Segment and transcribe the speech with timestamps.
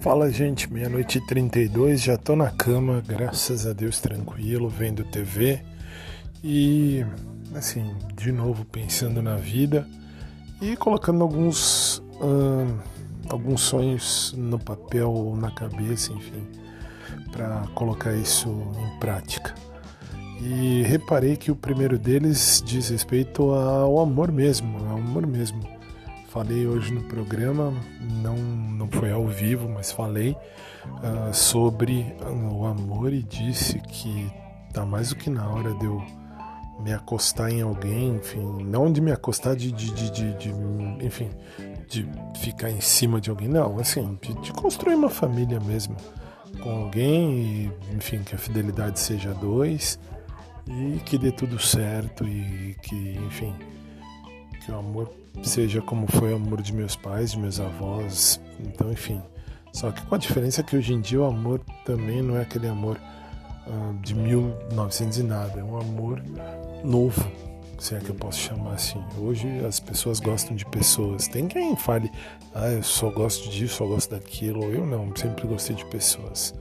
[0.00, 5.60] Fala gente, meia-noite e 32, já tô na cama, graças a Deus tranquilo, vendo TV
[6.42, 7.04] e
[7.54, 9.86] assim, de novo pensando na vida
[10.58, 12.78] e colocando alguns hum,
[13.28, 16.46] alguns sonhos no papel ou na cabeça, enfim,
[17.30, 19.54] para colocar isso em prática.
[20.40, 25.60] E reparei que o primeiro deles diz respeito ao amor mesmo, ao amor mesmo
[26.30, 30.36] Falei hoje no programa, não, não foi ao vivo, mas falei
[30.86, 32.14] uh, sobre
[32.52, 34.30] o amor e disse que
[34.72, 36.00] tá mais do que na hora de eu
[36.78, 40.50] me acostar em alguém, enfim, não de me acostar de, de, de, de, de
[41.04, 41.30] enfim,
[41.88, 45.96] de ficar em cima de alguém, não, assim, de, de, construir uma família mesmo
[46.62, 49.98] com alguém e, enfim, que a fidelidade seja dois
[50.68, 53.52] e que dê tudo certo e que, enfim,
[54.72, 55.10] o amor
[55.42, 59.22] seja como foi o amor de meus pais, de meus avós, então enfim.
[59.72, 62.68] Só que com a diferença que hoje em dia o amor também não é aquele
[62.68, 62.98] amor
[63.66, 66.22] uh, de 1900 e nada, é um amor
[66.84, 67.30] novo,
[67.78, 69.02] se é que eu posso chamar assim.
[69.18, 71.28] Hoje as pessoas gostam de pessoas.
[71.28, 72.10] Tem quem fale,
[72.54, 74.64] ah, eu só gosto disso, só gosto daquilo.
[74.64, 76.54] Eu não, sempre gostei de pessoas.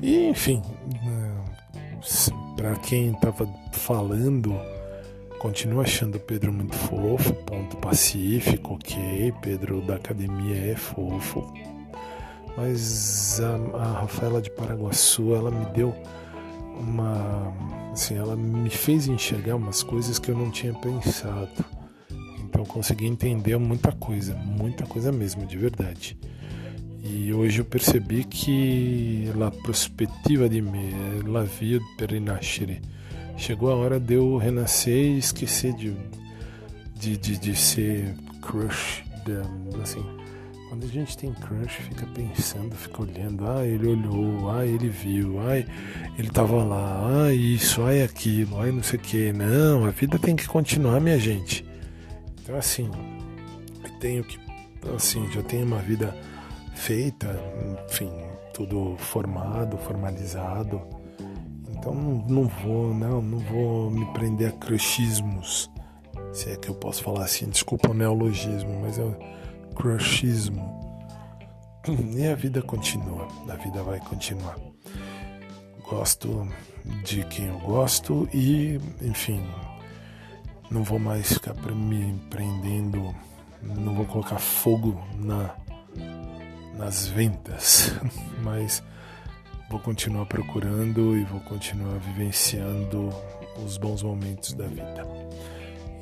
[0.00, 4.54] E enfim, uh, para quem estava falando
[5.42, 9.34] Continuo achando o Pedro muito fofo, ponto pacífico, ok.
[9.42, 11.52] Pedro da academia é fofo.
[12.56, 15.92] Mas a, a Rafaela de Paraguaçu, ela me deu
[16.78, 17.52] uma.
[17.92, 21.64] Assim, ela me fez enxergar umas coisas que eu não tinha pensado.
[22.44, 26.16] Então consegui entender muita coisa, muita coisa mesmo, de verdade.
[27.02, 32.92] E hoje eu percebi que la prospettiva di me, la via per rinascere
[33.36, 35.96] chegou a hora de eu renascer e esquecer de,
[36.94, 39.02] de, de, de ser crush.
[39.24, 40.04] De, assim,
[40.68, 45.40] quando a gente tem crush, fica pensando, fica olhando, ah, ele olhou, ah, ele viu,
[45.40, 45.58] ah,
[46.18, 49.32] ele tava lá, ah, isso, ah, aquilo, ah, não sei o que.
[49.32, 51.64] Não, a vida tem que continuar, minha gente.
[52.42, 52.90] Então, assim,
[53.84, 54.38] eu tenho que,
[54.94, 56.16] assim, já tenho uma vida
[56.74, 57.38] feita,
[57.88, 58.10] enfim,
[58.52, 61.01] tudo formado, formalizado
[61.82, 61.94] então
[62.28, 65.68] não vou, não, não vou me prender a crushismos.
[66.32, 69.18] Se é que eu posso falar assim, desculpa o neologismo, mas é
[69.74, 70.80] crushismo.
[72.16, 74.56] E a vida continua, a vida vai continuar.
[75.90, 76.46] Gosto
[77.02, 79.44] de quem eu gosto e, enfim,
[80.70, 83.12] não vou mais ficar me prendendo,
[83.60, 85.56] não vou colocar fogo na,
[86.76, 87.92] nas ventas,
[88.44, 88.80] mas
[89.70, 93.08] vou continuar procurando e vou continuar vivenciando
[93.64, 95.06] os bons momentos da vida.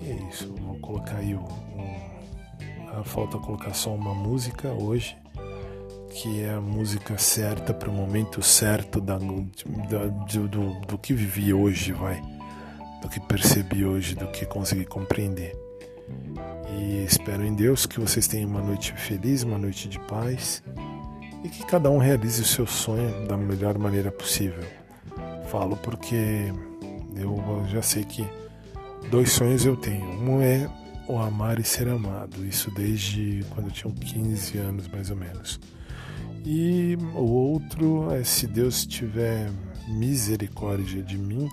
[0.00, 5.16] E é isso, vou colocar aí o, o, falta colocar só uma música hoje,
[6.10, 11.12] que é a música certa para o momento certo da, da do, do, do que
[11.12, 12.20] vivi hoje, vai,
[13.02, 15.56] do que percebi hoje, do que consegui compreender.
[16.78, 20.62] E espero em Deus que vocês tenham uma noite feliz, uma noite de paz
[21.42, 24.64] e que cada um realize o seu sonho da melhor maneira possível.
[25.50, 26.52] Falo porque
[27.16, 28.26] eu já sei que
[29.10, 30.06] dois sonhos eu tenho.
[30.22, 30.68] Um é
[31.08, 35.58] o amar e ser amado, isso desde quando eu tinha 15 anos mais ou menos.
[36.44, 39.50] E o outro é se Deus tiver
[39.88, 41.48] misericórdia de mim,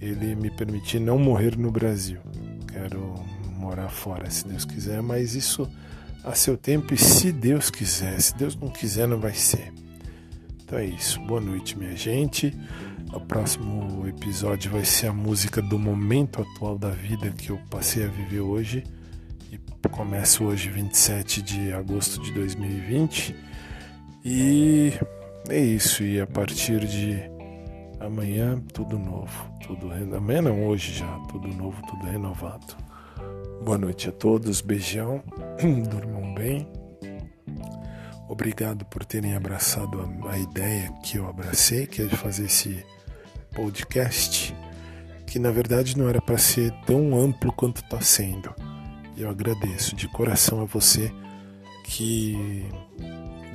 [0.00, 2.20] ele me permitir não morrer no Brasil.
[2.72, 3.14] Quero
[3.58, 5.68] morar fora, se Deus quiser, mas isso
[6.24, 8.20] a seu tempo e se Deus quiser.
[8.20, 9.72] Se Deus não quiser, não vai ser.
[10.62, 11.20] Então é isso.
[11.20, 12.52] Boa noite, minha gente.
[13.12, 18.04] O próximo episódio vai ser a música do momento atual da vida que eu passei
[18.04, 18.82] a viver hoje.
[19.52, 23.34] E começo hoje, 27 de agosto de 2020.
[24.24, 24.92] E
[25.48, 26.02] é isso.
[26.02, 27.22] E a partir de
[28.00, 29.50] amanhã, tudo novo.
[29.64, 31.18] Tudo Amanhã não, hoje já.
[31.28, 32.85] Tudo novo, tudo renovado.
[33.62, 35.22] Boa noite a todos, beijão,
[35.90, 36.68] durmam bem.
[38.28, 42.84] Obrigado por terem abraçado a, ideia que eu abracei, que é de fazer esse
[43.54, 44.54] podcast,
[45.26, 48.54] que na verdade não era para ser tão amplo quanto está sendo.
[49.16, 51.12] E eu agradeço de coração a você
[51.84, 52.66] que,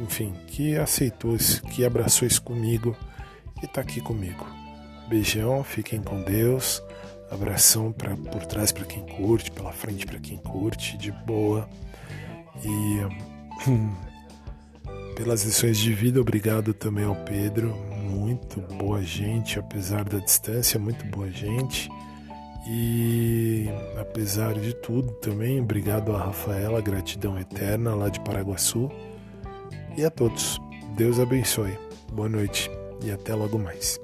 [0.02, 1.38] enfim, que aceitou
[1.72, 2.96] que abraçou isso comigo
[3.62, 4.46] e está aqui comigo.
[5.10, 6.82] Beijão, fiquem com Deus.
[7.32, 11.68] Abração pra, por trás para quem curte, pela frente para quem curte, de boa.
[12.64, 13.00] E
[15.16, 17.76] pelas lições de vida, obrigado também ao Pedro.
[18.04, 21.90] Muito boa gente, apesar da distância, muito boa gente.
[22.68, 23.68] E
[24.00, 28.92] apesar de tudo também, obrigado a Rafaela, gratidão eterna lá de Paraguaçu.
[29.98, 30.60] E a todos,
[30.96, 31.78] Deus abençoe.
[32.12, 32.70] Boa noite
[33.04, 34.00] e até logo mais.